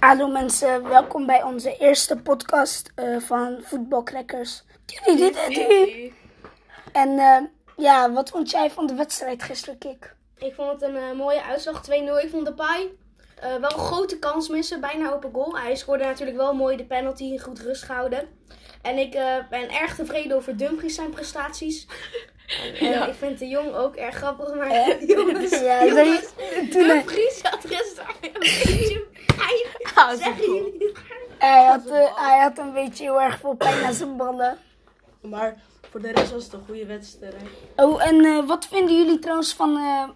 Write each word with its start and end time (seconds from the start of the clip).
Hallo 0.00 0.28
mensen, 0.28 0.88
welkom 0.88 1.26
bij 1.26 1.42
onze 1.42 1.76
eerste 1.76 2.16
podcast 2.16 2.92
eh, 2.94 3.16
van 3.18 3.58
Voetbalcrackers. 3.62 4.62
En 6.92 7.18
eh, 7.18 7.36
ja, 7.76 8.12
wat 8.12 8.30
vond 8.30 8.50
jij 8.50 8.70
van 8.70 8.86
de 8.86 8.94
wedstrijd 8.94 9.42
gisteren, 9.42 9.78
Kik? 9.78 10.14
Ik 10.38 10.54
vond 10.54 10.70
het 10.70 10.82
een 10.82 10.96
eh, 10.96 11.12
mooie 11.12 11.42
uitslag, 11.42 11.82
2-0. 11.88 11.92
Ik 11.92 12.30
vond 12.30 12.46
de 12.46 12.54
Pai 12.54 12.98
wel 13.40 13.72
een 13.72 13.78
grote 13.78 14.18
kans 14.18 14.48
missen, 14.48 14.80
bijna 14.80 15.12
open 15.12 15.30
goal. 15.32 15.58
Hij 15.58 15.76
scoorde 15.76 16.04
natuurlijk 16.04 16.36
wel 16.36 16.54
mooi 16.54 16.76
de 16.76 16.84
penalty, 16.84 17.38
goed 17.38 17.60
rust 17.60 17.82
gehouden. 17.82 18.28
En 18.82 18.98
ik 18.98 19.10
ben 19.50 19.70
erg 19.70 19.94
tevreden 19.94 20.36
over 20.36 20.56
Dumfries 20.56 20.94
zijn 20.94 21.10
prestaties. 21.10 21.86
En, 22.80 23.08
Ik 23.08 23.14
vind 23.14 23.38
de 23.38 23.48
jong 23.48 23.74
ook 23.74 23.96
erg 23.96 24.14
grappig, 24.16 24.54
maar 24.54 24.70
Eh, 24.70 25.08
jongens, 25.16 25.60
ja, 25.60 25.86
jongens, 25.86 26.28
Dumfries 26.70 27.42
had 27.42 27.60
gisteren 27.66 28.14
een 28.22 28.32
beetje 28.32 29.08
Zeggen 30.08 30.54
jullie 30.54 30.78
dit? 30.78 30.98
hij, 31.38 31.64
had, 31.64 31.86
eh, 31.86 32.16
hij 32.26 32.38
had 32.40 32.58
een 32.58 32.72
beetje 32.72 33.02
heel 33.04 33.20
erg 33.20 33.38
veel 33.38 33.54
pijn 33.54 33.84
aan 33.84 33.92
zijn 33.92 34.16
ballen. 34.16 34.58
Maar 35.20 35.56
voor 35.90 36.00
de 36.00 36.12
rest 36.12 36.32
was 36.32 36.44
het 36.44 36.52
een 36.52 36.62
goede 36.66 36.86
wedstrijd. 36.86 37.34
Oh, 37.76 38.06
en 38.06 38.24
eh, 38.24 38.46
wat 38.46 38.66
vinden 38.66 38.96
jullie 38.96 39.18
trouwens 39.18 39.52
van 39.54 39.76
eh, 39.76 40.08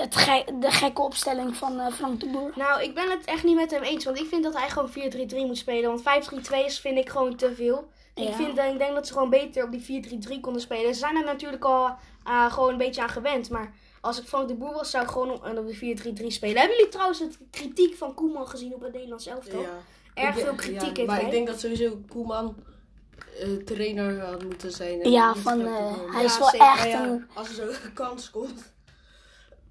het 0.00 0.16
ge- 0.16 0.44
de 0.60 0.70
gekke 0.70 1.02
opstelling 1.02 1.56
van 1.56 1.80
eh, 1.80 1.92
Frank 1.92 2.20
de 2.20 2.26
Boer? 2.26 2.52
Nou, 2.54 2.82
ik 2.82 2.94
ben 2.94 3.10
het 3.10 3.24
echt 3.24 3.44
niet 3.44 3.56
met 3.56 3.70
hem 3.70 3.82
eens. 3.82 4.04
Want 4.04 4.18
ik 4.18 4.26
vind 4.28 4.42
dat 4.44 4.56
hij 4.58 4.68
gewoon 4.70 4.90
4-3-3 4.90 5.46
moet 5.46 5.58
spelen. 5.58 5.88
Want 5.90 6.02
5-3-2 6.02 6.64
is, 6.64 6.80
vind 6.80 6.98
ik 6.98 7.08
gewoon 7.08 7.36
te 7.36 7.54
veel. 7.54 7.88
Ja. 8.14 8.28
Ik, 8.28 8.34
vind, 8.34 8.58
ik 8.58 8.78
denk 8.78 8.94
dat 8.94 9.06
ze 9.06 9.12
gewoon 9.12 9.30
beter 9.30 9.64
op 9.64 9.70
die 9.72 10.04
4-3-3 10.36 10.40
konden 10.40 10.62
spelen. 10.62 10.92
Ze 10.94 11.00
zijn 11.00 11.16
er 11.16 11.24
natuurlijk 11.24 11.64
al 11.64 11.90
eh, 12.24 12.52
gewoon 12.52 12.70
een 12.70 12.76
beetje 12.78 13.02
aan 13.02 13.08
gewend. 13.08 13.50
Maar 13.50 13.72
als 14.04 14.20
ik 14.20 14.26
Frank 14.26 14.48
de 14.48 14.54
Boer 14.54 14.72
was, 14.72 14.90
zou 14.90 15.04
ik 15.04 15.10
gewoon 15.10 15.30
op, 15.30 15.44
op 15.58 15.66
de 15.66 15.96
4-3-3 16.22 16.26
spelen. 16.26 16.56
Hebben 16.58 16.76
jullie 16.76 16.88
trouwens 16.90 17.18
het 17.18 17.38
kritiek 17.50 17.94
van 17.96 18.14
Koeman 18.14 18.48
gezien 18.48 18.74
op 18.74 18.80
het 18.80 18.92
Nederlands 18.92 19.26
elftal? 19.26 19.60
Ja. 19.60 19.78
Erg 20.14 20.38
veel 20.38 20.54
kritiek 20.54 20.80
ja, 20.80 20.86
heeft 20.94 21.06
Maar 21.06 21.16
hij. 21.16 21.24
ik 21.24 21.30
denk 21.30 21.46
dat 21.46 21.60
sowieso 21.60 22.00
Koeman 22.08 22.56
eh, 23.40 23.52
trainer 23.52 24.20
had 24.20 24.44
moeten 24.44 24.70
zijn. 24.72 25.10
Ja, 25.10 25.34
van, 25.34 25.60
eh, 25.60 25.92
hij 26.12 26.20
Ja, 26.22 26.28
is 26.28 26.38
wel 26.38 26.48
zeker. 26.48 26.66
echt 26.66 26.92
een... 26.92 27.26
als 27.34 27.48
er 27.48 27.54
zo'n 27.54 27.92
kans 28.04 28.30
komt. 28.30 28.72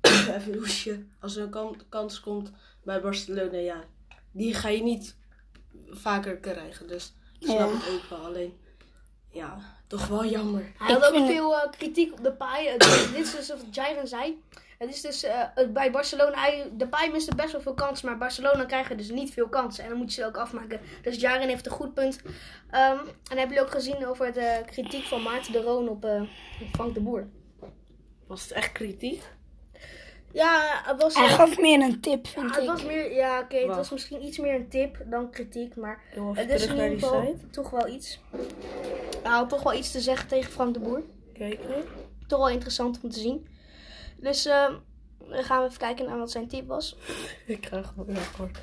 even 0.38 0.52
een 0.54 0.58
hoesje. 0.58 1.06
Als 1.20 1.36
er 1.36 1.44
een 1.44 1.50
kan- 1.50 1.82
kans 1.90 2.20
komt 2.20 2.52
bij 2.84 3.02
Barcelona, 3.02 3.58
ja. 3.58 3.84
Die 4.32 4.54
ga 4.54 4.70
je 4.70 4.84
niet 4.84 5.16
vaker 5.90 6.38
krijgen. 6.38 6.88
Dus 6.88 7.14
ik 7.40 7.48
snap 7.48 7.58
Ja. 7.60 7.78
het 7.78 7.90
ook 7.94 8.10
wel. 8.10 8.20
Alleen, 8.26 8.54
ja, 9.30 9.73
toch 9.88 10.08
wel 10.08 10.26
jammer. 10.26 10.72
Hij 10.78 10.96
Ik 10.96 11.02
had 11.02 11.14
ook 11.14 11.26
veel 11.26 11.56
eh, 11.62 11.70
kritiek 11.72 12.12
op 12.14 12.24
de 12.24 12.32
paai. 12.34 12.78
Dit 12.78 13.16
is 13.16 13.36
dus 13.36 13.48
wat 13.48 13.66
Jairen 13.72 14.08
zei. 14.08 14.42
Het 14.78 14.90
is 14.94 15.02
dus 15.02 15.24
eh, 15.24 15.34
het- 15.56 15.74
bij 15.74 15.92
Barcelona, 15.92 16.38
hij, 16.42 16.70
de 16.78 16.88
paai 16.88 17.12
miste 17.12 17.36
best 17.36 17.52
wel 17.52 17.62
veel 17.62 17.74
kansen, 17.74 18.08
maar 18.08 18.18
Barcelona 18.18 18.66
krijgen 18.66 18.98
dus 18.98 19.10
niet 19.10 19.34
veel 19.34 19.48
kansen. 19.48 19.84
En 19.84 19.90
dan 19.90 19.98
moet 19.98 20.14
je 20.14 20.22
ze 20.22 20.28
ook 20.28 20.38
afmaken. 20.38 20.80
Dus 21.02 21.20
Jairen 21.22 21.48
heeft 21.48 21.66
een 21.66 21.72
goed 21.72 21.94
punt. 21.94 22.22
Ehm, 22.72 22.98
en 22.98 23.38
hebben 23.38 23.48
jullie 23.48 23.62
ook 23.62 23.72
gezien 23.72 24.08
over 24.08 24.34
de 24.34 24.62
kritiek 24.66 25.04
van 25.06 25.22
Maarten 25.22 25.52
de 25.52 25.62
Roon 25.62 25.90
op 25.90 26.06
eh, 26.06 26.22
Frank 26.72 26.94
de 26.94 27.00
Boer? 27.00 27.28
Was 28.28 28.42
het 28.42 28.52
echt 28.52 28.72
kritiek? 28.72 29.24
Ja, 30.34 30.82
het 30.86 31.02
was, 31.02 31.16
Hij 31.16 31.28
gaf 31.28 31.58
meer 31.60 31.82
een 31.82 32.00
tip, 32.02 32.28
vind 32.28 32.50
het 32.56 32.64
ik. 32.64 32.70
was 32.70 32.84
meer, 32.84 33.14
ja 33.14 33.40
oké, 33.40 33.56
het 33.58 33.76
was 33.76 33.90
misschien 33.90 34.24
iets 34.26 34.38
meer 34.38 34.56
een 34.56 34.70
tip 34.70 34.98
dan 35.06 35.30
kritiek, 35.32 35.76
maar 35.76 36.02
het 36.34 36.50
is 36.50 36.66
in 36.66 36.72
ieder 36.74 36.90
geval 36.90 37.36
toch 37.52 37.70
wel 37.70 37.88
iets. 37.88 38.20
Hij 39.24 39.32
had 39.32 39.50
toch 39.50 39.64
wel 39.64 39.74
iets 39.74 39.92
te 39.92 40.02
zeggen 40.02 40.28
tegen 40.28 40.52
Frank 40.52 40.74
de 40.74 40.80
Boer. 40.80 41.02
Kijken. 41.34 41.84
toch 42.28 42.40
wel 42.40 42.50
interessant 42.50 43.00
om 43.02 43.10
te 43.10 43.20
zien. 43.20 43.48
Dus 44.18 44.46
eh, 44.46 44.70
dan 45.30 45.44
gaan 45.44 45.62
we 45.62 45.68
even 45.68 45.80
kijken 45.80 46.06
naar 46.06 46.18
wat 46.18 46.32
zijn 46.32 46.48
tip 46.48 46.68
was. 46.68 46.96
Ik 47.46 47.66
ga 47.66 47.82
gewoon 47.82 48.16
heel 48.16 48.24
kort. 48.38 48.58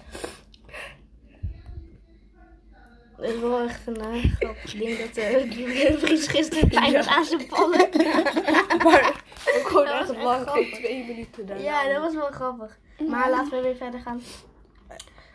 Het 3.16 3.30
is 3.34 3.40
wel 3.40 3.60
echt 3.60 3.86
een 3.86 4.00
eh, 4.00 4.24
grappig 4.38 4.72
ding 4.72 4.98
dat 4.98 5.16
uh, 5.16 5.98
Vries 5.98 6.26
gisteren 6.26 6.68
pijn 6.80 6.96
had 6.96 7.06
aan 7.06 7.24
zijn 7.24 7.46
ballen. 7.48 7.88
Maar 8.84 9.22
ook 9.56 9.66
gewoon 9.68 9.84
Dat 9.86 9.94
was 9.98 10.00
echt 10.08 10.10
echt 10.10 10.22
lang, 10.22 10.50
geen 10.50 10.72
twee 10.72 11.04
minuten 11.06 11.46
daarna. 11.46 11.62
ja, 11.62 11.92
dat 11.92 12.02
was 12.02 12.14
wel 12.14 12.30
grappig. 12.30 12.78
Maar 13.08 13.30
laten 13.30 13.50
we 13.50 13.60
weer 13.60 13.76
verder 13.76 14.00
gaan. 14.00 14.22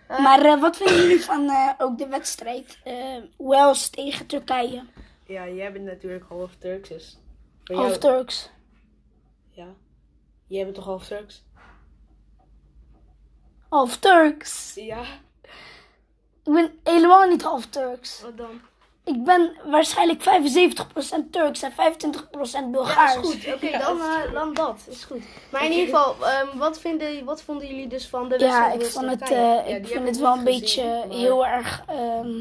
Eh, 0.07 0.19
Maar 0.19 0.45
eh, 0.45 0.61
wat 0.61 0.77
vinden 0.77 0.95
jullie 0.95 1.21
van 1.23 1.49
eh, 1.49 1.69
ook 1.77 1.97
de 1.97 2.07
wedstrijd 2.07 2.77
eh, 2.83 3.17
Wales 3.37 3.89
tegen 3.89 4.25
Turkije? 4.25 4.83
Ja, 5.25 5.47
jij 5.49 5.71
bent 5.71 5.85
natuurlijk 5.85 6.25
half 6.29 6.55
Turks, 6.59 6.89
dus... 6.89 7.17
Half 7.63 7.87
jou- 7.87 7.99
Turks. 7.99 8.49
Ja. 9.49 9.67
Jij 10.47 10.63
bent 10.63 10.75
toch 10.75 10.85
half 10.85 11.07
Turks? 11.07 11.43
Half 13.69 13.97
Turks. 13.97 14.73
Ja. 14.75 15.01
Ik 16.43 16.53
ben 16.53 16.79
helemaal 16.83 17.27
niet 17.27 17.41
half 17.41 17.65
Turks. 17.65 18.21
wat 18.21 18.37
dan? 18.37 18.61
Ik 19.03 19.23
ben 19.23 19.53
waarschijnlijk 19.65 20.21
75% 20.23 21.29
Turks 21.31 21.61
en 21.61 21.71
25% 21.71 21.75
Ja, 22.51 22.69
Bulgaars. 22.71 23.15
is 23.15 23.21
goed. 23.21 23.53
Oké, 23.53 23.77
dan, 23.77 23.99
eh, 24.01 24.33
dan 24.33 24.53
dat. 24.53 24.85
Is 24.89 25.03
goed. 25.03 25.23
Maar 25.51 25.65
in 25.65 25.71
ieder 25.71 25.85
geval, 25.85 26.15
ehm, 26.27 26.57
wat, 26.57 26.79
vinden, 26.79 27.25
wat 27.25 27.41
vonden 27.41 27.67
jullie 27.67 27.87
dus 27.87 28.07
van 28.07 28.29
de 28.29 28.39
Ja, 28.39 28.45
wedstrijd? 28.45 28.81
ik 28.81 28.87
vond 28.91 29.09
het, 29.09 29.21
eh, 29.21 29.29
Ja, 29.29 29.61
ik 29.63 29.87
heb 29.89 30.05
het 30.05 30.17
wel 30.17 30.33
een 30.37 30.43
beetje 30.43 30.83
maar- 30.83 31.17
heel 31.17 31.45
erg. 31.45 31.83
ehm, 31.87 32.31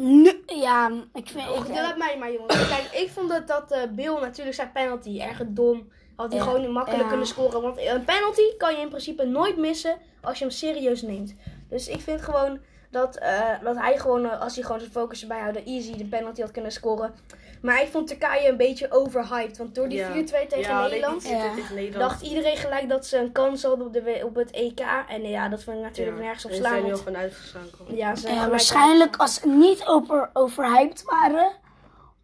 nu, 0.00 0.42
ja, 0.46 0.90
ik 1.14 1.28
vind. 1.28 1.48
Oh, 1.48 1.68
Ik, 1.68 1.74
laat 1.74 1.96
mij 1.98 2.16
maar, 2.18 2.32
jongens. 2.32 2.68
Kijk, 2.68 2.88
ik 2.92 3.10
vond 3.10 3.28
dat, 3.28 3.46
dat 3.48 3.70
eh, 3.70 3.82
Bill 3.90 4.18
natuurlijk 4.20 4.56
zijn 4.56 4.72
penalty 4.72 5.20
erg 5.20 5.42
dom. 5.46 5.88
Had 6.16 6.32
hij 6.32 6.38
Ja, 6.38 6.44
gewoon 6.46 6.72
makkelijk 6.72 7.02
ja. 7.02 7.08
kunnen 7.08 7.26
scoren. 7.26 7.62
Want 7.62 7.78
een 7.78 8.04
penalty 8.04 8.56
kan 8.58 8.74
je 8.74 8.80
in 8.80 8.88
principe 8.88 9.24
nooit 9.24 9.56
missen 9.56 9.96
als 10.20 10.38
je 10.38 10.44
hem 10.44 10.52
serieus 10.52 11.02
neemt. 11.02 11.34
Dus 11.68 11.88
ik 11.88 12.00
vind 12.00 12.22
gewoon 12.22 12.58
dat, 12.90 13.16
eh, 13.16 13.48
dat 13.62 13.76
hij 13.76 13.98
gewoon, 13.98 14.24
eh, 14.30 14.40
als 14.40 14.54
hij 14.54 14.64
gewoon 14.64 14.80
zijn 14.80 14.92
focus 14.92 15.22
erbij 15.22 15.40
houdt, 15.40 15.64
easy 15.64 15.96
de 15.96 16.04
penalty 16.04 16.40
had 16.40 16.50
kunnen 16.50 16.72
scoren. 16.72 17.14
Maar 17.62 17.82
ik 17.82 17.88
vond 17.88 18.06
Turkije 18.06 18.48
een 18.48 18.56
beetje 18.56 18.90
overhyped. 18.90 19.58
Want 19.58 19.74
door 19.74 19.88
die 19.88 19.98
Ja. 19.98 20.12
4-2 20.12 20.46
tegen 20.46 20.72
ja, 20.72 20.82
Nederland 20.82 21.22
nee, 21.22 21.32
die 21.32 21.42
Ja. 21.42 21.54
tegen 21.54 21.74
Nederland. 21.74 22.10
dacht 22.10 22.22
iedereen 22.22 22.56
gelijk 22.56 22.88
dat 22.88 23.06
ze 23.06 23.18
een 23.18 23.32
kans 23.32 23.62
hadden 23.62 23.86
op, 23.86 23.92
de, 23.92 24.20
op 24.24 24.34
het 24.34 24.50
EK. 24.50 24.80
En 25.08 25.22
eh, 25.22 25.30
ja, 25.30 25.48
dat 25.48 25.62
vond 25.62 25.76
ik 25.76 25.82
natuurlijk 25.82 26.16
Ja, 26.16 26.22
nergens 26.22 26.44
op 26.44 26.50
Ze 26.50 26.56
slaan. 26.56 26.70
zijn 26.72 26.84
heel 26.84 26.96
van 26.96 27.16
uitgeschakeld. 27.16 27.88
Ja, 27.96 28.14
ze 28.14 28.20
zijn 28.20 28.50
waarschijnlijk 28.50 29.16
als 29.16 29.34
ze 29.34 29.48
niet 29.48 29.86
over, 29.86 30.30
overhyped 30.32 31.02
waren, 31.04 31.52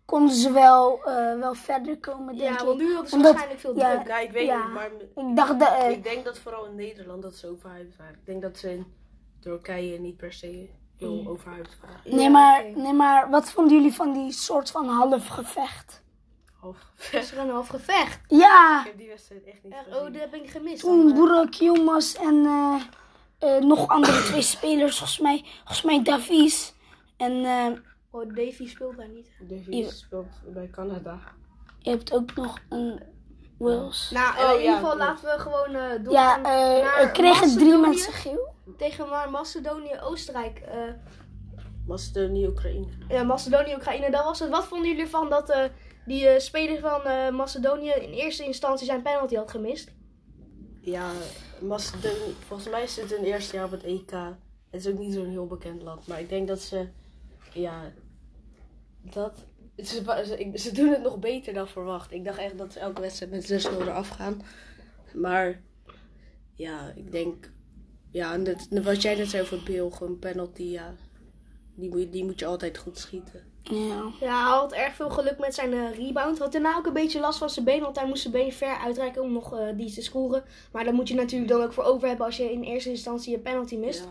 konden 0.05 0.37
ze 0.37 0.53
wel, 0.53 1.01
eh, 1.05 1.39
wel 1.39 1.55
verder 1.55 1.99
komen, 1.99 2.37
denk 2.37 2.49
Ja, 2.49 2.61
ik. 2.61 2.67
want 2.67 2.79
nu 2.79 2.93
hadden 2.93 3.09
ze 3.11 3.15
Omdat- 3.17 3.31
waarschijnlijk 3.33 3.61
veel 3.67 3.77
ja, 3.77 3.95
druk. 3.95 4.07
Ja, 4.07 4.19
ik 4.19 4.31
weet 4.31 4.47
Ja. 4.47 4.65
niet, 4.65 4.73
maar 4.75 4.91
Ik 5.31 5.37
dacht 5.37 5.59
dat. 5.61 5.91
ik 5.91 6.03
denk 6.05 6.25
dat 6.25 6.39
vooral 6.39 6.67
in 6.67 6.75
Nederland 6.75 7.23
dat 7.23 7.35
ze 7.35 7.49
overhyped 7.51 7.97
waren. 7.97 8.15
Ik 8.15 8.27
denk 8.27 8.43
dat 8.43 8.59
ze 8.59 8.71
in 8.73 8.87
Turkije 9.47 9.99
niet 9.99 10.17
per 10.17 10.33
se 10.33 10.69
heel 10.97 11.39
waren. 11.47 12.01
nee, 12.05 12.21
Ja, 12.21 12.31
maar, 12.31 12.65
nee, 12.75 12.93
maar 12.93 13.31
wat 13.31 13.51
vonden 13.51 13.77
jullie 13.77 13.93
van 13.93 14.13
die 14.13 14.33
soort 14.33 14.71
van 14.71 14.89
half 14.89 15.27
gevecht? 15.27 16.03
Half. 16.61 16.77
Is 17.13 17.33
er 17.33 17.39
een 17.39 17.51
half 17.51 17.69
gevecht? 17.69 18.21
Ja, 18.29 18.81
Ik 18.81 18.87
heb 18.87 18.99
die 18.99 19.09
wedstrijd 19.09 19.45
echt 19.45 19.63
niet 19.63 19.75
gezien. 19.75 19.95
oh, 19.95 20.03
dat 20.05 20.15
heb 20.15 20.35
ik 20.35 20.51
gemist. 20.51 20.81
toen. 20.81 21.15
Burak 21.15 21.53
Yilmaz 21.53 22.15
en 22.15 22.45
eh, 22.47 22.83
eh, 23.39 23.63
nog 23.63 23.89
andere 23.89 24.23
twee 24.23 24.43
spelers, 24.43 24.97
volgens 24.99 25.19
mij, 25.19 25.45
volgens 25.57 25.83
mij 25.83 26.03
Davies. 26.03 26.75
En 27.17 27.45
eh, 27.45 27.67
Oh, 28.11 28.35
Davy 28.35 28.69
speelt 28.69 28.97
daar 28.97 29.09
niet. 29.09 29.29
De 29.49 29.55
Ja. 29.55 29.63
Vries 29.63 29.99
speelt 29.99 30.41
bij 30.47 30.69
Canada. 30.71 31.19
je 31.79 31.91
hebt 31.91 32.13
ook 32.13 32.35
nog 32.35 32.59
een 32.69 33.03
Wales. 33.59 34.11
Nou, 34.11 34.35
Oh, 34.37 34.43
in 34.45 34.51
ieder 34.61 34.63
ja, 34.63 34.75
geval 34.79 34.97
laten 34.97 35.25
we 35.25 35.39
gewoon 35.41 35.75
eh 35.75 35.75
Ja, 35.91 35.99
doorgaan 35.99 36.45
eh, 36.45 36.83
naar 36.83 37.11
kregen 37.13 37.57
drie 37.57 37.77
mensen 37.79 38.13
geel. 38.13 38.55
Tegen 38.77 39.09
maar 39.09 39.31
Macedonië, 39.31 40.01
Oostenrijk. 40.03 40.59
eh 40.59 40.79
Macedonië, 41.87 42.47
Oekraïne. 42.47 42.87
ja, 43.09 43.23
Macedonië, 43.23 43.75
Oekraïne, 43.75 44.11
dat 44.11 44.25
was 44.25 44.39
het. 44.39 44.51
Wat 44.51 44.65
vonden 44.67 44.89
jullie 44.89 45.03
ervan 45.03 45.31
dat 45.31 45.51
eh, 45.51 45.65
die 46.07 46.27
eh, 46.29 46.39
speler 46.41 46.81
van 46.81 47.35
Macedonië 47.35 47.91
in 47.91 48.11
eerste 48.11 48.45
instantie 48.45 48.87
zijn 48.87 49.03
penalty 49.03 49.35
had 49.35 49.51
gemist? 49.51 49.93
Ja, 50.81 51.11
Macedonië. 51.61 52.35
Volgens 52.47 52.69
mij 52.71 52.83
is 52.83 52.97
het 52.97 53.11
hun 53.11 53.25
eerste 53.25 53.57
jaar 53.57 53.65
op 53.65 53.71
het 53.71 53.83
EK. 53.85 54.11
Het 54.71 54.87
is 54.87 54.89
ook 54.93 54.99
niet 54.99 55.13
zo'n 55.15 55.31
heel 55.31 55.47
bekend 55.47 55.83
land. 55.83 56.07
Maar 56.07 56.21
ik 56.21 56.29
denk 56.29 56.49
dat 56.49 56.61
ze. 56.61 56.89
Ja. 57.53 57.93
Dat. 59.01 59.45
Ze, 59.77 60.51
ze 60.55 60.73
doen 60.73 60.89
het 60.89 61.03
nog 61.03 61.19
beter 61.19 61.55
dan 61.55 61.69
verwacht. 61.69 62.13
Ik 62.13 62.25
dacht 62.25 62.39
echt 62.39 62.59
dat 62.59 62.73
ze 62.73 62.79
elke 62.79 63.01
wedstrijd 63.01 63.31
met 63.33 63.67
6-0 63.67 63.81
eraf 63.81 64.09
gaan. 64.09 64.43
Maar. 65.15 65.61
Ja, 66.55 66.93
ik 66.97 67.13
denk. 67.13 67.51
Ja, 68.11 68.33
en 68.33 68.57
wat 68.83 69.03
jij 69.03 69.15
net 69.15 69.31
zei 69.31 69.43
over 69.43 69.63
Bill, 69.63 69.91
gewoon 69.91 70.19
penalty, 70.19 70.63
ja. 70.63 70.95
Die 71.75 71.89
moet, 71.91 72.01
je- 72.01 72.11
die 72.11 72.25
moet 72.25 72.39
je 72.39 72.47
altijd 72.47 72.79
goed 72.79 72.99
schieten. 72.99 73.45
Ja. 73.63 74.03
Ja, 74.21 74.49
hij 74.49 74.57
had 74.59 74.73
erg 74.73 74.95
veel 74.95 75.11
geluk 75.11 75.39
met 75.39 75.55
zijn 75.55 75.73
eh, 75.73 75.95
rebound. 75.99 76.39
Had 76.39 76.53
daarna 76.53 76.77
ook 76.77 76.87
een 76.87 76.93
beetje 76.93 77.21
last 77.21 77.39
van 77.39 77.51
zijn 77.51 77.65
been, 77.65 77.81
want 77.81 77.97
hij 77.99 78.07
moest 78.09 78.21
zijn 78.23 78.33
been 78.33 78.53
ver 78.53 78.77
uitreiken 78.77 79.23
om 79.23 79.33
nog 79.33 79.59
eh, 79.59 79.77
die 79.77 79.93
te 79.93 80.03
scoren. 80.03 80.45
Maar 80.73 80.85
daar 80.85 80.95
moet 80.95 81.09
je 81.09 81.15
natuurlijk 81.15 81.51
dan 81.51 81.63
ook 81.63 81.73
voor 81.73 81.85
over 81.85 82.09
hebben 82.09 82.27
als 82.27 82.37
je 82.37 82.53
in 82.53 82.63
eerste 82.63 82.91
instantie 82.91 83.31
je 83.31 83.39
penalty 83.39 83.77
mist. 83.77 84.01
Ja. 84.01 84.07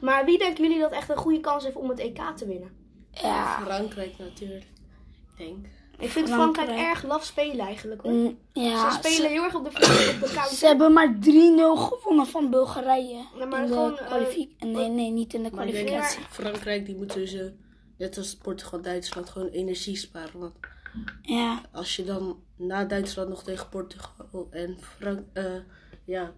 Maar 0.00 0.24
wie 0.24 0.38
denken 0.38 0.62
jullie 0.64 0.78
dat 0.80 0.92
echt 0.92 1.08
een 1.10 1.16
goede 1.16 1.40
kans 1.40 1.64
heeft 1.64 1.76
om 1.76 1.88
het 1.88 1.98
EK 1.98 2.20
te 2.36 2.46
winnen? 2.46 2.70
Ja, 3.12 3.60
Frankrijk 3.64 4.18
natuurlijk. 4.18 4.64
Ik 5.36 5.46
denk. 5.46 5.66
Ik 6.00 6.10
vind 6.10 6.28
Frankrijk. 6.28 6.68
Frankrijk 6.68 6.94
erg 6.94 7.04
laf 7.04 7.24
spelen 7.24 7.66
eigenlijk 7.66 8.02
hoor. 8.02 8.12
Mm, 8.12 8.38
ja, 8.52 8.90
ze 8.90 8.96
spelen 8.98 9.16
ze, 9.16 9.26
heel 9.26 9.44
erg 9.44 9.54
op 9.54 9.64
de, 9.64 9.70
op 9.70 9.76
de 10.28 10.30
counter. 10.34 10.56
ze 10.56 10.66
hebben 10.66 10.92
maar 10.92 11.14
3-0 11.14 11.20
gewonnen 11.74 12.26
van 12.26 12.50
Bulgarije. 12.50 13.24
Ja, 13.38 13.44
maar 13.44 13.60
in 13.62 13.66
de 13.66 13.72
gewoon, 13.72 13.98
eh, 13.98 14.06
kwalificatie. 14.06 14.56
nee, 14.66 14.88
nee, 14.88 15.10
niet 15.10 15.34
in 15.34 15.42
de 15.42 15.50
Maar 15.50 15.66
ik 15.66 15.72
denk, 15.72 15.86
kwalificatie. 15.86 16.22
Frankrijk 16.30 16.86
die 16.86 16.96
moet 16.96 17.12
sowieso, 17.12 17.50
net 17.98 18.16
als 18.16 18.36
Portugal, 18.36 18.80
Duitsland, 18.80 19.30
gewoon 19.30 19.48
energie 19.48 19.96
sparen. 19.96 20.40
Want 20.40 20.54
Ja, 21.22 21.62
als 21.72 21.96
je 21.96 22.04
dan 22.04 22.42
na 22.56 22.84
Duitsland 22.84 23.28
nog 23.28 23.42
tegen 23.42 23.68
Portugal 23.68 24.48
en 24.50 24.76
Frank, 24.98 25.20
eh, 25.32 25.44
ja, 26.04 26.32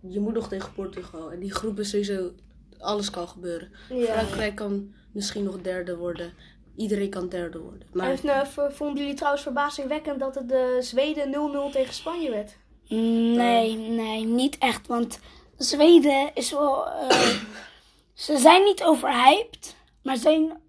je 0.00 0.20
moet 0.20 0.34
nog 0.34 0.48
tegen 0.48 0.72
Portugal. 0.72 1.32
En 1.32 1.40
die 1.40 1.52
groep 1.52 1.78
is 1.78 1.90
sowieso, 1.90 2.32
alles 2.78 3.10
kan 3.10 3.28
gebeuren. 3.28 3.70
Ja. 3.88 4.04
Frankrijk 4.04 4.54
kan 4.54 4.92
misschien 5.12 5.44
nog 5.44 5.60
derde 5.60 5.96
worden. 5.96 6.32
Iedereen 6.76 7.10
kan 7.10 7.28
derde 7.28 7.58
worden. 7.58 7.88
Maar 7.92 8.10
En 8.10 8.28
eh, 8.28 8.46
vonden 8.70 8.96
jullie 9.02 9.14
trouwens 9.14 9.42
verbazingwekkend 9.42 10.20
dat 10.20 10.34
het 10.34 10.48
de 10.48 10.78
Zweden 10.80 11.32
0-0 11.68 11.72
tegen 11.72 11.94
Spanje 11.94 12.30
werd? 12.30 12.56
Mm, 12.88 13.34
nee, 13.34 13.76
nee, 13.76 14.24
niet 14.24 14.58
echt. 14.58 14.86
Want 14.86 15.20
Zweden 15.56 16.30
is 16.34 16.50
wel. 16.50 16.86
eh, 16.88 17.10
ze 18.14 18.38
zijn 18.38 18.64
niet 18.64 18.82
overhyped, 18.84 19.76
maar 20.02 20.16
zijn. 20.16 20.60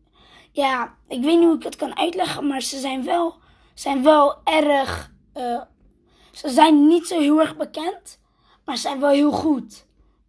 Ja, 0.52 0.96
ik 1.08 1.22
weet 1.24 1.38
niet 1.40 1.48
hoe 1.48 1.56
ik 1.56 1.64
het 1.64 1.76
kan 1.76 1.98
uitleggen, 1.98 2.48
maar 2.48 2.62
ze 2.62 2.80
zijn 2.80 3.04
wel, 3.04 3.36
zijn 3.74 4.04
wel 4.04 4.36
erg. 4.44 5.12
eh, 5.34 5.62
ze 6.32 6.50
zijn 6.50 6.88
niet 6.88 7.08
zo 7.08 7.20
heel 7.20 7.40
erg 7.40 7.58
bekend, 7.58 8.20
maar 8.66 8.76
ze 8.76 8.82
zijn 8.82 9.00
wel 9.00 9.10
heel 9.10 9.32
goed. 9.32 9.86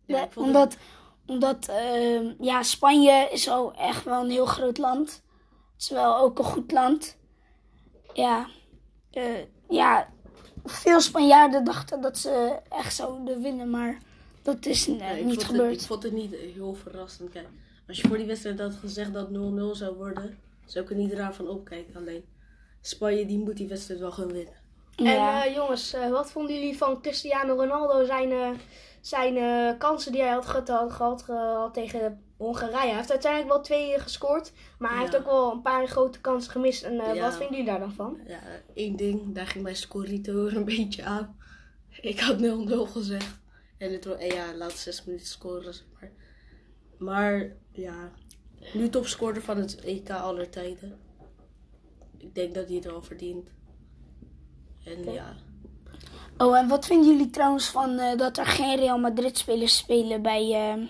Ja, 0.07 0.29
omdat 0.35 0.77
omdat 1.27 1.71
ja, 2.41 2.63
Spanje 2.63 3.29
is 3.31 3.49
al 3.49 3.73
echt 3.75 4.05
wel 4.05 4.21
een 4.25 4.31
heel 4.31 4.47
groot 4.47 4.79
land. 4.79 5.23
Het 5.83 5.91
is 5.91 5.97
wel 5.97 6.19
ook 6.19 6.39
een 6.39 6.45
goed 6.45 6.73
land. 6.73 7.17
Ja, 8.13 8.49
eh, 9.11 9.25
ja, 9.69 10.09
veel 10.65 11.01
Spanjaarden 11.01 11.65
dachten 11.65 12.01
dat 12.01 12.19
ze 12.19 12.59
echt 12.69 12.95
zouden 12.95 13.43
winnen, 13.43 13.71
maar 13.71 13.99
dat 14.43 14.67
is 14.67 14.89
eh, 14.89 14.99
Ja, 14.99 15.13
niet 15.13 15.25
vond 15.25 15.45
gebeurd. 15.45 15.71
Het, 15.71 15.81
ik 15.81 15.87
vond 15.87 16.03
het 16.03 16.13
niet 16.13 16.35
heel 16.35 16.75
verrassend. 16.75 17.31
Kijk, 17.31 17.49
als 17.89 18.01
je 18.01 18.09
voor 18.09 18.17
die 18.17 18.27
wedstrijd 18.27 18.59
had 18.59 18.75
gezegd 18.75 19.13
dat 19.13 19.29
0-0 19.29 19.33
zou 19.73 19.97
worden, 19.97 20.39
zou 20.67 20.85
ik 20.85 20.91
er 20.91 20.97
niet 20.97 21.13
raar 21.13 21.35
van 21.35 21.49
opkijken. 21.49 21.97
Alleen 21.97 22.25
Spanje 22.81 23.27
die 23.27 23.39
moet 23.39 23.57
die 23.57 23.69
wedstrijd 23.69 24.01
wel 24.01 24.13
gaan 24.13 24.33
winnen. 24.33 24.55
ja. 24.97 25.43
En 25.43 25.49
eh, 25.49 25.55
jongens, 25.55 25.97
wat 26.11 26.31
vonden 26.31 26.55
jullie 26.55 26.77
van 26.77 27.01
Cristiano 27.01 27.55
Ronaldo? 27.55 28.05
Zijn, 28.05 28.31
eh, 28.31 28.51
zijn 29.01 29.79
kansen 29.79 30.13
die 30.13 30.21
hij 30.21 30.31
had 30.31 30.47
gehad, 30.47 30.69
had, 30.69 30.93
gehad, 30.93 31.23
gehad 31.23 31.75
tegen 31.75 32.21
Hongarije. 32.43 32.87
Hij 32.87 32.97
heeft 32.97 33.11
uiteindelijk 33.11 33.53
wel 33.53 33.63
twee 33.63 33.99
gescoord. 34.01 34.53
Maar 34.79 34.91
hij 34.91 34.99
Ja. 34.99 35.05
heeft 35.05 35.17
ook 35.17 35.25
wel 35.31 35.53
een 35.53 35.63
paar 35.63 35.87
grote 35.89 36.21
kansen 36.21 36.53
gemist. 36.53 36.83
En 36.83 37.01
eh, 37.01 37.15
Ja. 37.15 37.23
wat 37.23 37.37
vinden 37.37 37.51
jullie 37.57 37.71
daar 37.71 37.81
dan 37.81 37.93
van? 37.93 38.19
Ja, 38.27 38.41
één 38.75 38.97
ding, 38.97 39.35
daar 39.35 39.47
ging 39.47 39.65
mijn 39.65 39.77
Scorito 39.77 40.47
een 40.47 40.65
beetje 40.65 41.05
aan. 41.05 41.37
Ik 42.01 42.21
had 42.21 42.39
0-0 42.41 42.87
gezegd. 42.87 43.41
En 43.79 43.93
het 43.93 44.07
en 44.07 44.27
ja, 44.35 44.55
laat 44.55 44.73
zes 44.73 45.05
minuten 45.05 45.27
scoren, 45.27 45.75
zeg 45.75 45.85
maar. 46.01 46.11
Maar 46.99 47.53
ja, 47.73 48.11
nu 48.75 48.89
topscorer 48.89 49.43
van 49.43 49.57
het 49.57 49.81
EK 49.81 50.11
aller 50.11 50.51
tijden. 50.51 50.99
Ik 52.19 52.35
denk 52.35 52.55
dat 52.55 52.67
hij 52.67 52.75
het 52.75 52.85
wel 52.85 53.03
verdient. 53.03 53.51
En 54.85 55.13
ja, 55.13 55.35
Oh, 56.39 56.59
en 56.59 56.69
wat 56.69 56.87
vinden 56.87 57.07
jullie 57.11 57.31
trouwens 57.31 57.67
van 57.69 57.99
eh, 57.99 58.19
dat 58.19 58.39
er 58.39 58.47
geen 58.47 58.77
Real 58.77 58.99
Madrid 58.99 59.39
spelers 59.39 59.77
spelen 59.77 60.23
bij 60.23 60.53
eh, 60.53 60.83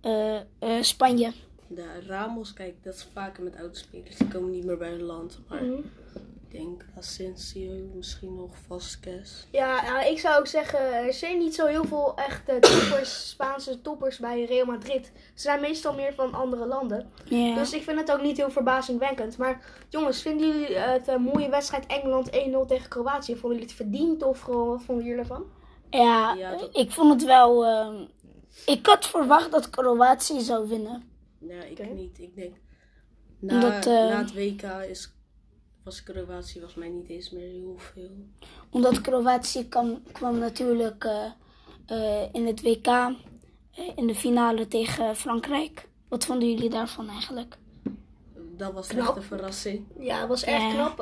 eh, 0.00 0.36
eh, 0.36 0.42
Spanje? 0.82 1.32
de 1.72 1.86
Ramos, 2.06 2.52
kijk, 2.52 2.74
dat 2.82 2.94
is 2.94 3.06
vaker 3.12 3.42
met 3.42 3.56
oudspelers. 3.56 4.16
Die 4.16 4.28
komen 4.28 4.50
niet 4.50 4.64
meer 4.64 4.78
bij 4.78 4.90
hun 4.90 5.02
land. 5.02 5.38
Maar 5.48 5.62
Mhm. 5.64 5.72
ik 5.78 6.50
denk 6.60 6.84
Asensio, 6.98 7.72
misschien 7.94 8.36
nog 8.36 8.50
Vasquez. 8.66 9.46
Ja, 9.50 10.02
ik 10.02 10.18
zou 10.18 10.38
ook 10.38 10.46
zeggen, 10.46 10.92
er 11.06 11.12
zijn 11.12 11.38
niet 11.38 11.54
zo 11.54 11.66
heel 11.66 11.84
veel 11.84 12.12
echte 12.16 12.58
toppers, 12.60 13.28
Spaanse 13.28 13.80
toppers 13.80 14.18
bij 14.18 14.44
Real 14.44 14.66
Madrid. 14.66 15.12
Ze 15.14 15.42
zijn 15.42 15.60
meestal 15.60 15.94
meer 15.94 16.14
van 16.14 16.34
andere 16.34 16.66
landen. 16.66 17.10
Dus 17.28 17.72
ik 17.72 17.82
vind 17.82 17.98
het 17.98 18.12
ook 18.12 18.22
niet 18.22 18.36
heel 18.36 18.50
verbazingwekkend. 18.50 19.36
Maar 19.36 19.64
jongens, 19.88 20.22
vinden 20.22 20.46
jullie 20.48 20.76
het 20.76 21.08
een 21.08 21.22
mooie 21.22 21.48
wedstrijd 21.48 21.86
Engeland 21.86 22.30
1-0 22.30 22.64
tegen 22.66 22.88
Kroatië? 22.88 23.32
Vonden 23.36 23.58
jullie 23.58 23.66
het 23.74 23.76
verdiend 23.76 24.22
of 24.22 24.40
gewoon, 24.40 24.68
wat 24.68 24.82
vonden 24.82 25.04
jullie 25.04 25.20
ervan? 25.20 25.44
Ja, 25.90 26.34
Ja, 26.34 26.50
dat- 26.56 26.76
ik 26.76 26.90
vond 26.90 27.12
het 27.12 27.24
wel. 27.24 27.64
ehm, 27.66 28.04
ik 28.66 28.86
had 28.86 29.06
verwacht 29.06 29.50
dat 29.50 29.70
Kroatië 29.70 30.40
zou 30.40 30.68
winnen. 30.68 31.02
Nee, 31.38 31.70
ik 31.70 31.78
Oké. 31.78 31.88
niet. 31.88 32.18
Ik 32.18 32.34
denk, 32.34 32.56
na, 33.38 33.54
Omdat, 33.54 33.86
eh, 33.86 33.92
na 33.92 34.18
het 34.18 34.34
WK 34.34 34.62
is, 34.88 35.12
was 35.84 36.02
Kroatië 36.02 36.52
volgens 36.52 36.74
mij 36.74 36.88
niet 36.88 37.08
eens 37.08 37.30
meer 37.30 37.48
heel 37.48 37.76
veel. 37.78 38.10
Omdat 38.70 39.00
Kroatië 39.00 39.68
kwam, 39.68 40.02
kwam 40.12 40.38
natuurlijk 40.38 41.04
eh, 41.04 41.24
eh, 41.86 42.28
in 42.32 42.46
het 42.46 42.62
WK 42.62 42.86
eh, 42.86 43.12
in 43.96 44.06
de 44.06 44.14
finale 44.14 44.68
tegen 44.68 45.16
Frankrijk. 45.16 45.88
Wat 46.08 46.24
vonden 46.24 46.50
jullie 46.50 46.70
daarvan 46.70 47.08
eigenlijk? 47.08 47.58
Dat 48.56 48.72
was 48.72 48.86
Knap. 48.86 49.06
echt 49.06 49.16
een 49.16 49.22
verrassing. 49.22 49.86
Ja, 49.98 50.18
het 50.20 50.28
was 50.28 50.40
Ja. 50.40 50.70
knap. 50.72 50.98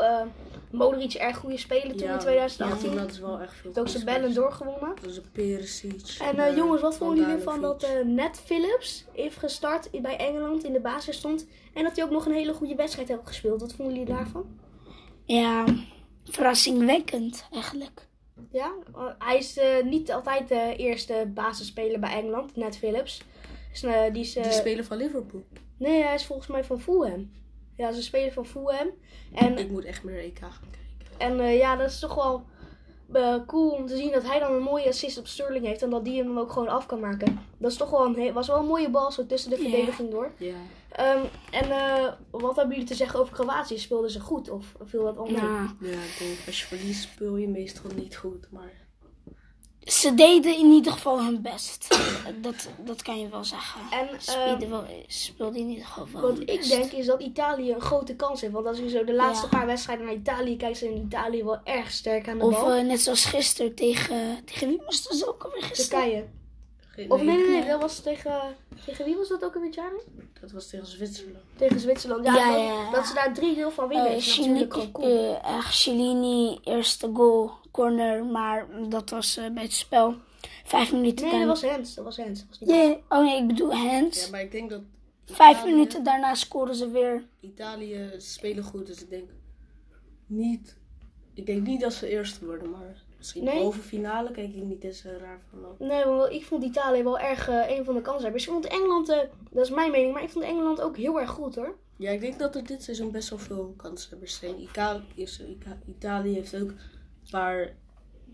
Modric 0.71 1.15
erg 1.15 1.37
goede 1.37 1.57
speler 1.59 1.97
toen 1.97 2.09
in 2.09 2.19
2018. 2.19 2.91
Ja, 2.93 2.97
dat 3.01 3.11
is 3.11 3.19
wel 3.19 3.41
echt 3.41 3.53
veel. 3.55 3.63
Heeft 3.65 3.79
ook 3.79 3.89
zijn 3.89 4.05
bellen 4.05 4.35
doorgewonnen. 4.35 4.95
Dat 5.03 5.11
is 5.11 5.17
een 5.17 5.31
Perisic. 5.33 6.17
En 6.21 6.39
eh, 6.39 6.47
eh, 6.49 6.57
jongens, 6.57 6.81
wat 6.83 6.97
vonden 6.97 7.17
jullie 7.19 7.35
ervan 7.35 7.61
dat 7.61 7.83
Handanovic. 7.83 8.09
eh 8.09 8.15
Ned 8.25 8.41
Phillips 8.45 9.05
heeft 9.13 9.37
gestart 9.37 9.91
bij 10.03 10.17
Engeland 10.17 10.65
in 10.65 10.73
de 10.73 10.81
basis 10.81 11.17
stond. 11.17 11.47
En 11.75 11.83
dat 11.83 11.97
hij 11.97 12.05
ook 12.05 12.11
nog 12.11 12.27
een 12.27 12.33
hele 12.33 12.53
goede 12.55 12.75
wedstrijd 12.75 13.09
heeft 13.09 13.21
gespeeld. 13.27 13.61
Wat 13.61 13.73
vonden 13.73 13.95
jullie 13.99 14.15
daarvan? 14.15 14.47
Ja, 15.25 15.65
verrassingwekkend 16.25 17.47
eigenlijk. 17.53 18.07
Ja, 18.53 18.73
hij 19.19 19.39
is 19.39 19.59
niet 19.85 20.13
altijd 20.13 20.49
de 20.49 20.75
eerste 20.77 21.31
basisspeler 21.35 22.01
bij 22.01 22.11
Engeland, 22.11 22.57
Ned 22.57 22.77
Phillips. 22.77 23.23
Dus, 23.71 23.81
die 24.13 24.23
is, 24.23 24.33
Die 24.33 24.53
spelen 24.53 24.85
van 24.85 24.97
Liverpool. 24.97 25.43
nee, 25.77 26.03
hij 26.03 26.15
is 26.15 26.27
volgens 26.27 26.49
mij 26.49 26.65
van 26.65 26.81
Fulham. 26.81 27.31
Ja, 27.79 27.93
ze 27.93 28.03
spelen 28.03 28.33
van 28.33 28.47
Fulham. 28.47 28.89
En, 29.35 29.59
Ik 29.59 29.71
moet 29.71 29.85
echt 29.85 30.05
meer 30.05 30.19
EK 30.19 30.39
gaan 30.39 30.51
kijken. 30.71 31.19
en 31.19 31.41
eh, 31.41 31.59
ja, 31.59 31.77
dat 31.77 31.91
is 31.91 31.99
toch 31.99 32.15
wel 32.15 32.43
eh, 33.13 33.35
cool 33.47 33.71
om 33.71 33.87
te 33.87 33.97
zien 33.97 34.13
dat 34.13 34.23
hij 34.23 34.39
dan 34.39 34.53
een 34.55 34.63
mooie 34.63 34.89
assist 34.89 35.19
op 35.19 35.27
Sterling 35.27 35.65
heeft. 35.67 35.83
En 35.83 35.91
dat 35.91 36.05
die 36.05 36.17
hem 36.19 36.27
dan 36.27 36.39
ook 36.39 36.53
gewoon 36.53 36.69
af 36.69 36.87
kan 36.87 37.01
maken. 37.01 37.41
Dat 37.59 37.71
is 37.71 37.77
toch 37.77 37.91
wel 37.91 38.05
een, 38.17 38.33
was 38.33 38.47
wel 38.47 38.59
een 38.59 38.67
mooie 38.67 38.91
bal 38.91 39.13
zo 39.13 39.27
tussen 39.27 39.51
de 39.51 39.57
Ja. 39.57 39.63
verdediging 39.69 40.11
door. 40.11 40.31
Ja. 40.37 40.55
Ehm, 40.89 41.25
en 41.51 41.71
eh, 41.71 42.13
wat 42.31 42.57
hebben 42.57 42.75
jullie 42.75 42.89
te 42.91 42.95
zeggen 42.95 43.21
over 43.21 43.35
Kroatië? 43.35 43.79
Speelden 43.79 44.11
ze 44.11 44.21
goed 44.21 44.51
of 44.51 44.75
viel 44.85 45.05
dat 45.05 45.19
onder? 45.19 45.43
Nou, 45.43 45.69
ja, 45.81 45.91
ik 45.91 46.17
denk 46.19 46.39
als 46.47 46.61
je 46.61 46.67
verliest 46.67 47.03
speel 47.03 47.37
je 47.37 47.49
meestal 47.49 47.91
niet 47.95 48.17
goed. 48.17 48.47
Maar 48.51 48.73
ze 49.89 50.15
deden 50.15 50.57
in 50.59 50.71
ieder 50.71 50.93
geval 50.93 51.23
hun 51.23 51.43
best. 51.43 51.87
Dat, 52.41 52.69
dat 52.85 53.03
kan 53.03 53.21
je 53.21 53.29
wel 53.29 53.45
zeggen. 53.45 53.81
En, 53.91 54.23
Ze 54.23 54.33
ehm, 54.33 54.55
speelden, 54.57 54.87
speelden 55.07 55.61
in 55.61 55.69
ieder 55.69 55.85
geval 55.87 56.09
wel 56.13 56.23
Wat 56.23 56.31
hun 56.39 56.41
ik 56.47 56.59
best. 56.59 56.71
denk 56.71 56.93
is 56.93 57.07
dat 57.07 57.23
Italië 57.23 57.73
een 57.73 57.81
grote 57.81 58.15
kans 58.17 58.41
heeft. 58.41 58.53
Want 58.53 58.67
als 58.67 58.79
je 58.79 58.89
zo 58.89 59.05
de 59.05 59.15
laatste 59.15 59.47
Ja. 59.51 59.59
paar 59.59 59.67
wedstrijden 59.67 60.05
naar 60.07 60.15
Italië 60.15 60.57
kijkt, 60.57 60.79
zijn 60.79 60.97
Italië 60.97 61.45
wel 61.45 61.59
erg 61.65 61.91
sterk 61.91 62.29
aan 62.29 62.39
de 62.39 62.45
Of 62.45 62.61
bal. 62.61 62.73
eh, 62.73 62.85
net 62.85 63.01
zoals 63.01 63.25
gisteren 63.25 63.75
tegen... 63.75 64.45
Tegen 64.45 64.69
wie 64.69 64.81
was 64.85 65.03
dat 65.03 65.29
ook 65.29 65.45
alweer 65.45 65.63
gisteren? 65.63 66.01
Turkije. 66.03 66.25
Of 67.09 67.23
nee, 67.23 67.37
nee, 67.37 67.49
nee, 67.49 67.67
dat 67.69 67.81
was 67.81 68.01
tegen... 68.01 68.41
Tegen 68.87 69.05
wie 69.05 69.17
was 69.17 69.29
dat 69.29 69.45
ook 69.45 69.55
alweer, 69.55 69.75
Jaren? 69.75 70.01
dat 70.41 70.51
was 70.51 70.69
tegen 70.69 70.87
Zwitserland. 70.87 71.45
Tegen 71.57 71.81
Zwitserland. 71.81 72.25
Ja, 72.25 72.35
Ja, 72.35 72.51
dat, 72.51 72.59
ja, 72.61 72.65
ja. 72.73 72.91
dat 72.91 73.07
ze 73.07 73.15
daar 73.15 73.33
3-0 73.71 73.75
van 73.75 73.89
winnen 73.89 74.15
is 74.17 74.33
Chili- 74.35 74.49
natuurlijk 74.49 74.93
cool. 74.93 75.37
eh, 75.43 75.57
echt 75.57 75.75
Chilini, 75.83 76.59
eerste 76.65 77.11
goal, 77.15 77.51
corner, 77.79 78.25
maar 78.25 78.67
dat 78.89 79.11
was 79.11 79.37
eh, 79.37 79.51
bij 79.51 79.63
het 79.63 79.73
spel. 79.73 80.15
Vijf 80.65 80.93
minuten 80.93 81.27
nee, 81.27 81.39
dat 81.39 81.49
was 81.49 81.71
Hens. 81.71 81.95
Dat 81.95 82.05
was 82.05 82.17
Hens. 82.17 82.41
Dat 82.41 82.49
was 82.49 82.59
niet 82.59 82.69
Nee, 82.69 83.03
oh 83.09 83.21
nee, 83.21 83.41
ik 83.41 83.47
bedoel 83.47 83.77
Hens. 83.77 84.25
Ja, 84.25 84.31
maar 84.31 84.41
ik 84.41 84.53
denk 84.53 84.71
dat 84.71 84.83
Vijf 85.31 85.65
minuten 85.65 86.05
daarna 86.05 86.35
scoren 86.35 86.75
ze 86.75 86.91
weer. 86.91 87.25
Italië 87.41 88.11
spelen 88.17 88.65
goed, 88.65 88.87
dus 88.87 89.03
ik 89.03 89.11
denk 89.11 89.31
niet. 90.27 90.77
Ik 91.35 91.47
denk 91.47 91.67
niet 91.67 91.81
dat 91.81 91.93
ze 91.93 92.09
eerst 92.09 92.41
worden, 92.41 92.71
maar 92.71 93.03
misschien 93.17 93.45
Nee? 93.45 93.59
halve 93.59 93.81
finale 93.81 94.31
kijk 94.31 94.55
ik 94.55 94.63
niet 94.63 94.85
eens 94.85 95.05
eh, 95.05 95.17
raar 95.17 95.41
van 95.51 95.65
op. 95.65 95.79
Nee, 95.79 96.05
want 96.05 96.33
ik 96.33 96.45
vond 96.45 96.65
Italië 96.65 97.03
wel 97.03 97.19
erg 97.19 97.49
eh, 97.49 97.77
een 97.79 97.85
van 97.85 97.95
de 97.95 98.01
kanshebbers. 98.01 98.47
Ik 98.47 98.53
vond 98.53 98.67
Engeland, 98.67 99.09
eh, 99.09 99.19
dat 99.51 99.65
is 99.65 99.71
mijn 99.71 99.91
mening, 99.91 100.13
maar 100.13 100.23
ik 100.23 100.31
vond 100.31 100.45
Engeland 100.45 100.81
ook 100.81 100.97
heel 100.97 101.21
erg 101.21 101.31
goed 101.31 101.55
hoor. 101.55 101.77
Ja, 101.97 102.11
ik 102.11 102.21
denk 102.21 102.39
dat 102.39 102.57
er 102.57 102.67
dit 102.67 102.83
seizoen 102.83 103.11
best 103.11 103.29
wel 103.29 103.39
veel 103.39 103.75
kanshebbers 103.77 104.39
zijn. 104.39 104.61
Italië, 105.87 106.35
heeft 106.35 106.57
ook 106.57 106.73
paar 107.31 107.75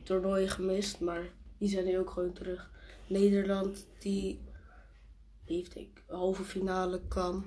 toernooien 0.03 0.49
gemist, 0.49 1.01
maar 1.01 1.23
die 1.59 1.69
zijn 1.69 1.85
nu 1.85 1.99
ook 1.99 2.11
gewoon 2.11 2.33
terug. 2.33 2.71
Nederland, 3.07 3.87
die 3.99 4.41
heeft 5.45 5.77
ik 5.77 6.03
halve 6.09 6.45
finale 6.45 7.01
kan. 7.09 7.45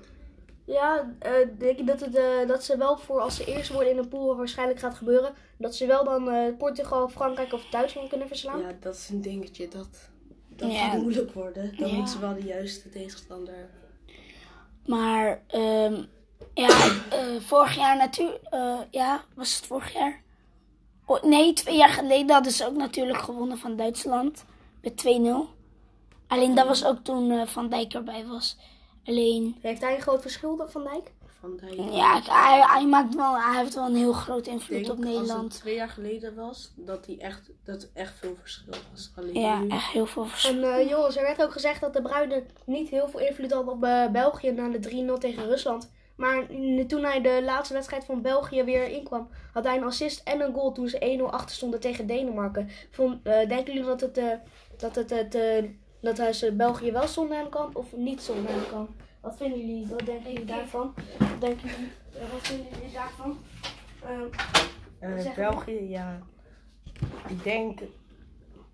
Ja, 0.65 1.15
eh, 1.19 1.31
denk 1.57 1.79
ik 1.79 1.87
dat, 1.87 1.99
het, 1.99 2.15
eh, 2.15 2.47
dat 2.47 2.63
ze 2.63 2.77
wel 2.77 2.97
voor 2.97 3.19
als 3.19 3.35
ze 3.35 3.45
eerst 3.45 3.71
worden 3.71 3.91
in 3.91 3.97
een 3.97 4.07
pool, 4.07 4.35
waarschijnlijk 4.35 4.79
gaat 4.79 4.95
gebeuren, 4.97 5.33
dat 5.57 5.75
ze 5.75 5.85
wel 5.85 6.03
dan 6.03 6.29
eh, 6.29 6.57
Portugal, 6.57 7.09
Frankrijk 7.09 7.53
of 7.53 7.65
Duitsland 7.65 8.09
kunnen 8.09 8.27
verslaan. 8.27 8.59
Ja, 8.59 8.71
dat 8.79 8.95
is 8.95 9.09
een 9.09 9.21
dingetje. 9.21 9.67
Dat, 9.67 10.09
dat 10.47 10.71
Ja. 10.71 10.89
gaat 10.89 11.01
moeilijk 11.01 11.31
worden. 11.33 11.77
Dan 11.77 11.87
Ja. 11.89 11.93
moeten 11.95 12.13
ze 12.13 12.19
wel 12.19 12.33
de 12.33 12.43
juiste 12.43 12.89
tegenstander 12.89 13.53
hebben. 13.53 13.75
Maar 14.85 15.41
ehm, 15.47 16.03
Ja, 16.53 16.69
eh, 17.09 17.39
vorig 17.39 17.75
jaar 17.75 17.97
natuurlijk. 17.97 18.43
ja, 18.91 19.23
was 19.35 19.55
het 19.55 19.65
vorig 19.65 19.93
jaar? 19.93 20.21
Oh, 21.07 21.23
nee, 21.23 21.53
twee 21.53 21.77
jaar 21.77 21.89
geleden 21.89 22.31
hadden 22.31 22.51
ze 22.51 22.65
ook 22.65 22.75
natuurlijk 22.75 23.17
gewonnen 23.19 23.57
van 23.57 23.75
Duitsland. 23.75 24.45
Met 24.81 25.03
2-0. 25.05 25.55
Alleen 26.27 26.55
dat 26.55 26.67
was 26.67 26.85
ook 26.85 27.03
toen 27.03 27.31
eh, 27.31 27.47
Van 27.47 27.69
Dijk 27.69 27.93
erbij 27.93 28.25
was. 28.25 28.57
Alleen, 29.05 29.55
Heeft 29.61 29.81
hij 29.81 29.95
een 29.95 30.01
groot 30.01 30.21
verschil, 30.21 30.65
Van 30.67 30.83
Dijk? 30.83 31.11
Van 31.39 31.57
Dijk. 31.57 31.91
ja, 31.91 32.21
hij, 32.23 32.61
hij, 32.67 32.85
maakt 32.85 33.15
wel, 33.15 33.37
hij 33.41 33.59
heeft 33.61 33.75
wel 33.75 33.85
een 33.85 33.95
heel 33.95 34.13
groot 34.13 34.47
invloed 34.47 34.69
denk 34.85 34.91
op 34.91 34.97
als 34.97 35.05
Nederland. 35.05 35.53
het 35.53 35.61
twee 35.61 35.75
jaar 35.75 35.89
geleden 35.89 36.35
was, 36.35 36.71
dat, 36.75 37.05
die 37.05 37.19
echt, 37.19 37.49
dat 37.63 37.89
echt 37.93 38.13
veel 38.19 38.35
verschil 38.41 38.73
was. 38.91 39.11
Alleen 39.15 39.39
Ja, 39.39 39.59
nu, 39.59 39.67
echt 39.67 39.91
heel 39.91 40.05
veel 40.05 40.25
verschil. 40.25 40.63
En 40.63 40.73
eh, 40.73 40.89
jongens, 40.89 41.15
er 41.15 41.23
werd 41.23 41.43
ook 41.43 41.51
gezegd 41.51 41.81
dat 41.81 41.93
de 41.93 42.01
Bruinen 42.01 42.47
niet 42.65 42.89
heel 42.89 43.09
veel 43.09 43.19
invloed 43.19 43.51
hadden 43.51 43.73
op 43.73 43.83
eh, 43.83 44.07
België 44.07 44.51
na 44.51 44.69
de 44.69 45.13
3-0 45.15 45.19
tegen 45.19 45.45
Rusland. 45.45 45.89
Maar 46.17 46.45
toen 46.87 47.03
hij 47.03 47.21
de 47.21 47.41
laatste 47.43 47.73
wedstrijd 47.73 48.05
van 48.05 48.21
België 48.21 48.63
weer 48.63 48.87
inkwam, 48.87 49.29
had 49.53 49.63
hij 49.63 49.77
een 49.77 49.83
assist 49.83 50.21
en 50.27 50.41
een 50.41 50.53
goal 50.53 50.71
toen 50.71 50.87
ze 50.87 51.19
1-0 51.19 51.23
achter 51.33 51.55
stonden 51.55 51.79
tegen 51.79 52.07
Denemarken. 52.07 52.69
Vond, 52.91 53.19
eh, 53.23 53.47
denken 53.47 53.73
jullie 53.73 53.87
dat 53.87 54.01
het, 54.01 54.17
eh, 54.17 54.31
dat 54.77 54.95
het, 54.95 55.09
het 55.09 55.35
eh, 55.35 55.63
dat 55.99 56.17
hij 56.17 56.33
ze 56.33 56.51
België 56.51 56.91
wel 56.91 57.07
zonder 57.07 57.37
hem 57.37 57.49
kan 57.49 57.75
of 57.75 57.95
niet 57.95 58.21
zonder 58.21 58.51
hem 58.51 58.69
kan? 58.69 58.87
Wat 59.21 59.37
vinden 59.37 59.59
jullie? 59.59 59.87
Wat 59.87 60.05
denken 60.05 60.31
jullie 60.31 60.45
daarvan? 60.45 60.93
Wat 61.19 61.41
denken 61.41 61.69
jullie? 61.69 61.91
wat 62.31 62.47
vinden 62.47 62.67
jullie 62.73 62.93
daarvan? 62.93 63.37
België, 65.35 65.89
ja. 65.89 66.19
Ik 67.27 67.43
denk 67.43 67.79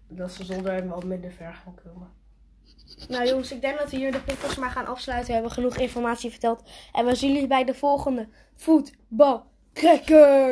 dat 0.08 0.32
ze 0.32 0.46
zonder 0.46 0.72
hem 0.72 0.88
wel 0.90 1.02
minder 1.06 1.32
ver 1.32 1.54
gaan 1.54 1.76
komen. 1.84 2.08
Nou 3.08 3.28
jongens, 3.28 3.52
ik 3.52 3.62
denk 3.62 3.78
dat 3.78 3.90
we 3.90 3.98
hier 3.98 4.12
de 4.12 4.22
podcast 4.22 4.58
maar 4.58 4.70
gaan 4.70 4.88
afsluiten. 4.88 5.28
We 5.28 5.34
hebben 5.34 5.52
genoeg 5.52 5.78
informatie 5.78 6.30
verteld. 6.30 6.64
En 6.92 7.06
we 7.06 7.16
zien 7.16 7.34
jullie 7.34 7.48
bij 7.48 7.64
de 7.64 7.74
volgende 7.74 8.28
voetbalcracker. 8.56 10.52